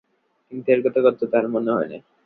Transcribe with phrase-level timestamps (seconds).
[0.51, 2.01] কিন্তু এত কথাও তাঁহার মনে হয় নাই।